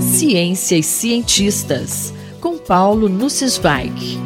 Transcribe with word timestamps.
Ciência 0.00 0.76
e 0.76 0.82
cientistas, 0.82 2.12
com 2.40 2.58
Paulo 2.58 3.08
Nussweig. 3.08 4.18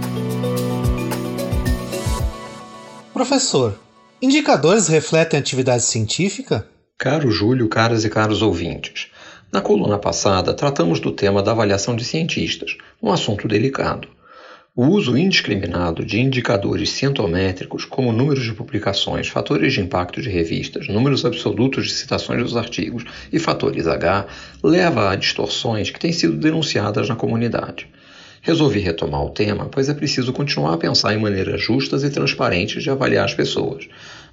Professor, 3.12 3.78
indicadores 4.20 4.88
refletem 4.88 5.38
atividade 5.38 5.82
científica? 5.84 6.66
Caro 6.98 7.30
Júlio, 7.30 7.68
caras 7.68 8.04
e 8.04 8.10
caros 8.10 8.42
ouvintes, 8.42 9.08
na 9.52 9.60
coluna 9.60 9.98
passada 9.98 10.54
tratamos 10.54 10.98
do 10.98 11.12
tema 11.12 11.42
da 11.42 11.50
avaliação 11.50 11.94
de 11.94 12.04
cientistas, 12.04 12.76
um 13.02 13.12
assunto 13.12 13.46
delicado. 13.46 14.08
O 14.74 14.86
uso 14.86 15.18
indiscriminado 15.18 16.02
de 16.02 16.18
indicadores 16.18 16.88
cientométricos, 16.92 17.84
como 17.84 18.10
números 18.10 18.42
de 18.42 18.54
publicações, 18.54 19.28
fatores 19.28 19.74
de 19.74 19.82
impacto 19.82 20.22
de 20.22 20.30
revistas, 20.30 20.88
números 20.88 21.26
absolutos 21.26 21.88
de 21.88 21.92
citações 21.92 22.42
dos 22.42 22.56
artigos 22.56 23.04
e 23.30 23.38
fatores 23.38 23.86
H, 23.86 24.26
leva 24.64 25.10
a 25.10 25.14
distorções 25.14 25.90
que 25.90 26.00
têm 26.00 26.10
sido 26.10 26.38
denunciadas 26.38 27.06
na 27.06 27.14
comunidade. 27.14 27.86
Resolvi 28.40 28.80
retomar 28.80 29.22
o 29.22 29.28
tema, 29.28 29.66
pois 29.66 29.90
é 29.90 29.94
preciso 29.94 30.32
continuar 30.32 30.72
a 30.72 30.78
pensar 30.78 31.12
em 31.12 31.20
maneiras 31.20 31.60
justas 31.60 32.02
e 32.02 32.08
transparentes 32.08 32.82
de 32.82 32.88
avaliar 32.88 33.26
as 33.26 33.34
pessoas. 33.34 33.86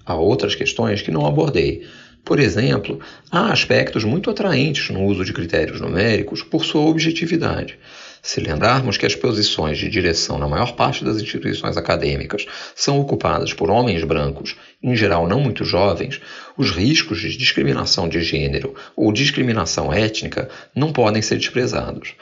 Há 0.06 0.16
outras 0.16 0.56
questões 0.56 1.02
que 1.02 1.12
não 1.12 1.26
abordei. 1.26 1.86
Por 2.24 2.40
exemplo, 2.40 2.98
há 3.30 3.52
aspectos 3.52 4.06
muito 4.06 4.30
atraentes 4.30 4.90
no 4.90 5.04
uso 5.04 5.26
de 5.26 5.34
critérios 5.34 5.82
numéricos 5.82 6.42
por 6.42 6.64
sua 6.64 6.84
objetividade. 6.84 7.78
Se 8.22 8.42
lembrarmos 8.42 8.98
que 8.98 9.06
as 9.06 9.16
posições 9.16 9.78
de 9.78 9.90
direção 9.90 10.38
na 10.38 10.48
maior 10.48 10.76
parte 10.76 11.06
das 11.06 11.22
instituições 11.22 11.78
acadêmicas 11.78 12.46
são 12.76 13.00
ocupadas 13.00 13.54
por 13.54 13.70
homens 13.70 14.04
brancos, 14.04 14.56
em 14.84 14.96
geral 14.96 15.28
não 15.28 15.40
muito 15.40 15.64
jovens, 15.64 16.20
os 16.58 16.72
riscos 16.72 17.22
de 17.22 17.38
discriminação 17.38 18.10
de 18.10 18.22
gênero 18.22 18.76
ou 18.96 19.12
discriminação 19.14 19.92
étnica 19.94 20.50
não 20.76 20.92
podem 20.92 21.22
ser 21.22 21.38
desprezados. 21.38 22.14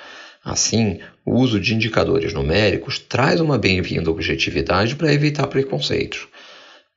Assim, 0.43 0.99
o 1.25 1.35
uso 1.35 1.59
de 1.59 1.73
indicadores 1.73 2.33
numéricos 2.33 2.99
traz 2.99 3.41
uma 3.41 3.57
bem-vinda 3.57 4.09
objetividade 4.09 4.95
para 4.95 5.11
evitar 5.11 5.47
preconceitos. 5.47 6.27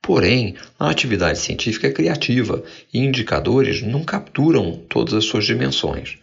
Porém, 0.01 0.55
a 0.79 0.89
atividade 0.89 1.37
científica 1.37 1.87
é 1.87 1.91
criativa 1.91 2.63
e 2.93 2.99
indicadores 2.99 3.81
não 3.81 4.03
capturam 4.03 4.81
todas 4.87 5.13
as 5.13 5.25
suas 5.25 5.45
dimensões. 5.45 6.17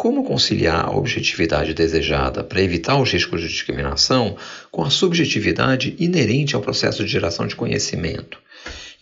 Como 0.00 0.24
conciliar 0.24 0.86
a 0.86 0.96
objetividade 0.96 1.74
desejada 1.74 2.42
para 2.42 2.62
evitar 2.62 2.98
os 2.98 3.12
riscos 3.12 3.42
de 3.42 3.48
discriminação 3.48 4.34
com 4.70 4.82
a 4.82 4.88
subjetividade 4.88 5.94
inerente 5.98 6.56
ao 6.56 6.62
processo 6.62 7.04
de 7.04 7.10
geração 7.10 7.46
de 7.46 7.54
conhecimento? 7.54 8.38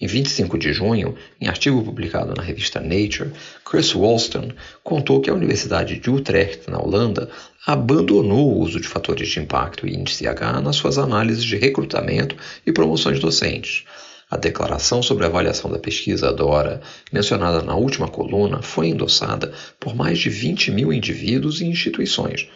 Em 0.00 0.08
25 0.08 0.58
de 0.58 0.72
junho, 0.72 1.14
em 1.40 1.46
artigo 1.46 1.84
publicado 1.84 2.34
na 2.34 2.42
revista 2.42 2.80
Nature, 2.80 3.30
Chris 3.64 3.94
Walston 3.94 4.48
contou 4.82 5.20
que 5.20 5.30
a 5.30 5.34
Universidade 5.34 6.00
de 6.00 6.10
Utrecht, 6.10 6.68
na 6.68 6.80
Holanda, 6.80 7.30
abandonou 7.64 8.52
o 8.52 8.58
uso 8.58 8.80
de 8.80 8.88
fatores 8.88 9.28
de 9.28 9.38
impacto 9.38 9.86
e 9.86 9.94
índice 9.94 10.26
H 10.26 10.60
nas 10.60 10.74
suas 10.74 10.98
análises 10.98 11.44
de 11.44 11.56
recrutamento 11.56 12.34
e 12.66 12.72
promoções 12.72 13.20
docentes. 13.20 13.84
A 14.30 14.36
declaração 14.36 15.02
sobre 15.02 15.24
a 15.24 15.28
avaliação 15.28 15.70
da 15.70 15.78
pesquisa 15.78 16.32
DORA, 16.32 16.82
mencionada 17.10 17.62
na 17.62 17.74
última 17.74 18.08
coluna, 18.08 18.60
foi 18.60 18.88
endossada 18.88 19.54
por 19.80 19.94
mais 19.94 20.18
de 20.18 20.28
20 20.28 20.70
mil 20.70 20.92
indivíduos 20.92 21.62
e 21.62 21.64
instituições. 21.64 22.46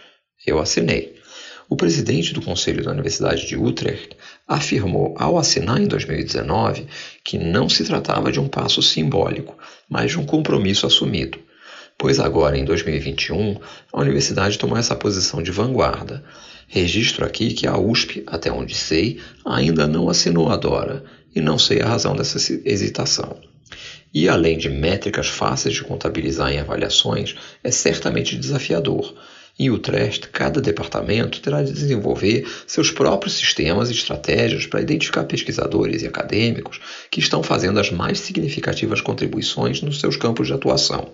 Eu 0.47 0.59
assinei. 0.59 1.17
O 1.71 1.77
presidente 1.77 2.35
do 2.35 2.43
Conselho 2.43 2.85
da 2.85 2.91
Universidade 2.91 3.47
de 3.47 3.57
Utrecht 3.57 4.15
afirmou, 4.47 5.15
ao 5.17 5.39
assinar 5.39 5.81
em 5.81 5.87
2019, 5.87 6.87
que 7.25 7.39
não 7.39 7.71
se 7.71 7.85
tratava 7.85 8.31
de 8.31 8.39
um 8.39 8.49
passo 8.49 8.83
simbólico, 8.83 9.57
mas 9.89 10.11
de 10.11 10.19
um 10.19 10.27
compromisso 10.27 10.87
assumido. 10.87 11.39
Pois 12.03 12.19
agora, 12.19 12.59
em 12.59 12.65
2021, 12.65 13.61
a 13.93 14.01
universidade 14.01 14.59
tomou 14.59 14.77
essa 14.77 14.97
posição 14.97 15.41
de 15.41 15.53
vanguarda. 15.53 16.25
Registro 16.67 17.25
aqui 17.25 17.55
que 17.55 17.65
a 17.65 17.79
USP, 17.79 18.25
até 18.27 18.51
onde 18.51 18.75
sei, 18.75 19.21
ainda 19.45 19.87
não 19.87 20.09
assinou 20.09 20.49
a 20.49 20.57
DORA 20.57 21.05
e 21.33 21.41
não 21.41 21.57
sei 21.57 21.81
a 21.81 21.87
razão 21.87 22.17
dessa 22.17 22.39
hesitação. 22.65 23.37
E 24.13 24.29
além 24.29 24.59
de 24.59 24.69
métricas 24.69 25.29
fáceis 25.29 25.77
de 25.77 25.85
contabilizar 25.85 26.53
em 26.53 26.59
avaliações, 26.59 27.37
é 27.63 27.71
certamente 27.71 28.37
desafiador. 28.37 29.15
Em 29.57 29.71
Utrecht, 29.71 30.27
cada 30.31 30.61
departamento 30.61 31.41
terá 31.41 31.63
de 31.63 31.73
desenvolver 31.73 32.45
seus 32.67 32.91
próprios 32.91 33.35
sistemas 33.35 33.91
e 33.91 33.93
estratégias 33.93 34.67
para 34.67 34.83
identificar 34.83 35.23
pesquisadores 35.23 36.03
e 36.03 36.09
acadêmicos 36.09 36.81
que 37.09 37.21
estão 37.21 37.45
fazendo 37.45 37.79
as 37.79 37.93
mais 37.93 38.19
significativas 38.19 39.01
contribuições 39.01 39.81
nos 39.83 40.01
seus 40.01 40.17
campos 40.17 40.49
de 40.49 40.53
atuação. 40.53 41.13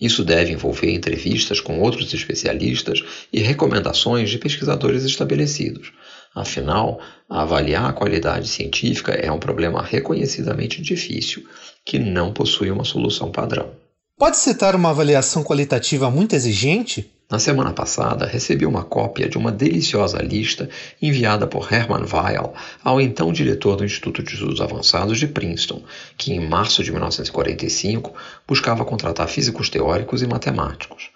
Isso 0.00 0.24
deve 0.24 0.52
envolver 0.52 0.92
entrevistas 0.92 1.60
com 1.60 1.80
outros 1.80 2.12
especialistas 2.12 3.02
e 3.32 3.40
recomendações 3.40 4.28
de 4.28 4.38
pesquisadores 4.38 5.04
estabelecidos. 5.04 5.92
Afinal, 6.34 7.00
avaliar 7.28 7.88
a 7.88 7.92
qualidade 7.92 8.48
científica 8.48 9.12
é 9.12 9.30
um 9.30 9.38
problema 9.38 9.82
reconhecidamente 9.82 10.82
difícil, 10.82 11.44
que 11.84 11.98
não 11.98 12.32
possui 12.32 12.70
uma 12.70 12.84
solução 12.84 13.30
padrão. 13.30 13.70
Pode 14.18 14.36
citar 14.36 14.74
uma 14.74 14.90
avaliação 14.90 15.44
qualitativa 15.44 16.10
muito 16.10 16.34
exigente? 16.34 17.13
Na 17.34 17.40
semana 17.40 17.72
passada, 17.72 18.26
recebi 18.26 18.64
uma 18.64 18.84
cópia 18.84 19.28
de 19.28 19.36
uma 19.36 19.50
deliciosa 19.50 20.18
lista 20.18 20.70
enviada 21.02 21.48
por 21.48 21.66
Hermann 21.72 22.06
Weil 22.06 22.54
ao 22.80 23.00
então 23.00 23.32
diretor 23.32 23.74
do 23.74 23.84
Instituto 23.84 24.22
de 24.22 24.34
Estudos 24.34 24.60
Avançados 24.60 25.18
de 25.18 25.26
Princeton, 25.26 25.82
que 26.16 26.32
em 26.32 26.38
março 26.38 26.84
de 26.84 26.92
1945 26.92 28.14
buscava 28.46 28.84
contratar 28.84 29.26
físicos 29.26 29.68
teóricos 29.68 30.22
e 30.22 30.28
matemáticos. 30.28 31.10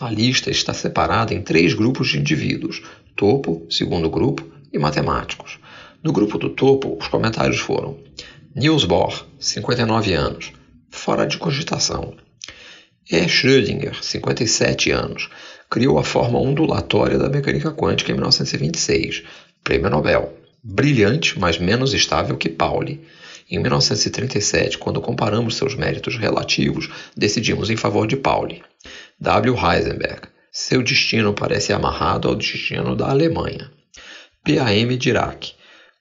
A 0.00 0.10
lista 0.10 0.50
está 0.50 0.74
separada 0.74 1.32
em 1.32 1.40
três 1.40 1.72
grupos 1.72 2.08
de 2.08 2.18
indivíduos: 2.18 2.82
topo, 3.14 3.64
segundo 3.70 4.10
grupo 4.10 4.44
e 4.72 4.78
matemáticos. 4.78 5.60
No 6.02 6.12
grupo 6.12 6.36
do 6.36 6.50
topo, 6.50 6.98
os 6.98 7.06
comentários 7.06 7.60
foram: 7.60 7.96
Niels 8.56 8.84
Bohr, 8.84 9.24
59 9.38 10.14
anos, 10.14 10.50
fora 10.90 11.28
de 11.28 11.38
cogitação. 11.38 12.16
E. 13.12 13.26
Schrödinger, 13.28 14.04
57 14.04 14.92
anos, 14.92 15.28
criou 15.70 15.98
a 15.98 16.04
forma 16.04 16.38
ondulatória 16.38 17.16
da 17.16 17.28
mecânica 17.28 17.70
quântica 17.70 18.10
em 18.10 18.14
1926, 18.14 19.22
prêmio 19.62 19.88
Nobel. 19.88 20.36
Brilhante, 20.62 21.38
mas 21.38 21.58
menos 21.58 21.94
estável 21.94 22.36
que 22.36 22.48
Pauli. 22.48 23.00
Em 23.48 23.58
1937, 23.58 24.76
quando 24.76 25.00
comparamos 25.00 25.56
seus 25.56 25.74
méritos 25.74 26.18
relativos, 26.18 26.90
decidimos 27.16 27.70
em 27.70 27.76
favor 27.76 28.06
de 28.06 28.16
Pauli. 28.16 28.62
W. 29.20 29.54
Heisenberg. 29.54 30.28
Seu 30.52 30.82
destino 30.82 31.32
parece 31.32 31.72
amarrado 31.72 32.28
ao 32.28 32.34
destino 32.34 32.96
da 32.96 33.08
Alemanha. 33.08 33.70
PAM 34.44 34.96
Dirac, 34.98 35.52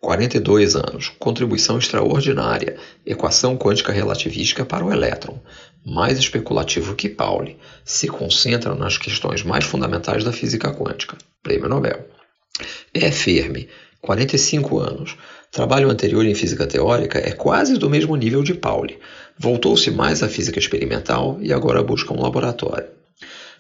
42 0.02 0.78
anos, 0.78 1.10
contribuição 1.20 1.78
extraordinária, 1.78 2.78
equação 3.06 3.58
quântica 3.58 3.92
relativística 3.92 4.64
para 4.64 4.86
o 4.86 4.94
elétron, 4.94 5.38
mais 5.86 6.18
especulativo 6.18 6.96
que 6.96 7.10
Pauli, 7.10 7.58
se 7.84 8.08
concentra 8.08 8.74
nas 8.74 8.98
questões 8.98 9.44
mais 9.44 9.66
fundamentais 9.66 10.24
da 10.24 10.32
física 10.32 10.72
quântica. 10.74 11.18
Prêmio 11.44 11.68
Nobel. 11.68 12.08
E. 12.94 13.12
Fermi, 13.12 13.68
45 14.02 14.80
anos, 14.80 15.18
trabalho 15.52 15.90
anterior 15.90 16.26
em 16.26 16.34
física 16.34 16.66
teórica 16.66 17.20
é 17.20 17.32
quase 17.32 17.78
do 17.78 17.90
mesmo 17.90 18.16
nível 18.16 18.42
de 18.42 18.54
Pauli. 18.54 18.98
Voltou-se 19.38 19.92
mais 19.92 20.24
à 20.24 20.30
física 20.30 20.60
experimental 20.60 21.38
e 21.42 21.52
agora 21.52 21.84
busca 21.84 22.14
um 22.14 22.22
laboratório. 22.22 22.88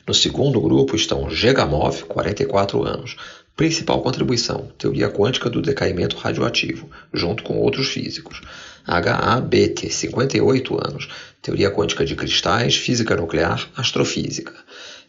No 0.08 0.14
segundo 0.16 0.60
grupo 0.60 0.96
estão 0.96 1.30
Gegamov, 1.30 2.06
44 2.06 2.84
anos, 2.84 3.16
Principal 3.60 4.02
contribuição: 4.02 4.72
teoria 4.78 5.10
quântica 5.10 5.50
do 5.50 5.62
decaimento 5.62 6.16
radioativo, 6.16 6.90
junto 7.14 7.44
com 7.44 7.58
outros 7.58 7.90
físicos. 7.90 8.40
HABT, 8.88 9.90
58 9.90 10.76
anos, 10.76 11.10
teoria 11.42 11.70
quântica 11.70 12.06
de 12.06 12.16
cristais, 12.16 12.78
física 12.78 13.18
nuclear, 13.18 13.70
astrofísica. 13.76 14.54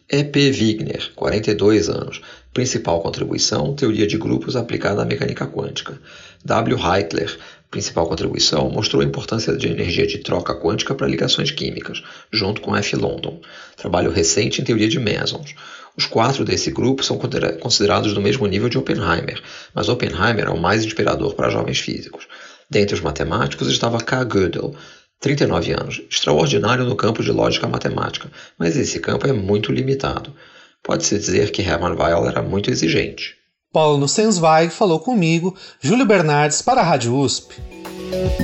EP 0.09 0.35
Wigner, 0.35 1.13
42 1.15 1.87
anos, 1.87 2.19
principal 2.53 2.99
contribuição, 2.99 3.73
teoria 3.73 4.05
de 4.05 4.17
grupos 4.17 4.57
aplicada 4.57 5.01
à 5.01 5.05
mecânica 5.05 5.47
quântica. 5.47 5.97
W. 6.43 6.77
Heitler, 6.77 7.33
principal 7.69 8.05
contribuição, 8.05 8.69
mostrou 8.69 9.01
a 9.01 9.05
importância 9.05 9.55
de 9.55 9.69
energia 9.69 10.05
de 10.05 10.17
troca 10.17 10.53
quântica 10.53 10.93
para 10.93 11.07
ligações 11.07 11.51
químicas, 11.51 12.03
junto 12.29 12.59
com 12.59 12.75
F. 12.75 12.97
London. 12.97 13.39
Trabalho 13.77 14.11
recente 14.11 14.61
em 14.61 14.65
teoria 14.65 14.89
de 14.89 14.99
mesons. 14.99 15.55
Os 15.97 16.05
quatro 16.05 16.45
desse 16.45 16.71
grupo 16.71 17.03
são 17.03 17.19
considerados 17.59 18.13
do 18.13 18.21
mesmo 18.21 18.47
nível 18.47 18.69
de 18.69 18.77
Oppenheimer, 18.77 19.41
mas 19.73 19.89
Oppenheimer 19.89 20.45
é 20.45 20.49
o 20.49 20.59
mais 20.59 20.85
inspirador 20.85 21.33
para 21.33 21.49
jovens 21.49 21.79
físicos. 21.79 22.27
Dentre 22.69 22.95
os 22.95 23.01
matemáticos 23.01 23.67
estava 23.67 23.99
K. 23.99 24.23
Gödel, 24.23 24.73
39 25.19 25.73
anos, 25.73 26.01
extraordinário 26.09 26.85
no 26.85 26.95
campo 26.95 27.21
de 27.21 27.31
lógica 27.31 27.67
matemática, 27.67 28.31
mas 28.57 28.75
esse 28.75 28.99
campo 28.99 29.27
é 29.27 29.33
muito 29.33 29.71
limitado. 29.71 30.33
Pode-se 30.81 31.17
dizer 31.19 31.51
que 31.51 31.61
Hermann 31.61 31.95
Weyl 31.95 32.27
era 32.27 32.41
muito 32.41 32.71
exigente. 32.71 33.35
Paulo 33.71 33.97
Nussensweig 33.97 34.73
falou 34.73 34.99
comigo, 34.99 35.55
Júlio 35.79 36.05
Bernardes, 36.05 36.61
para 36.61 36.81
a 36.81 36.83
Rádio 36.83 37.15
USP. 37.15 37.55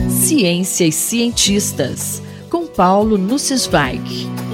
Ciência 0.10 0.86
e 0.86 0.92
cientistas, 0.92 2.22
com 2.50 2.68
Paulo 2.68 3.18
Nussensweig. 3.18 4.47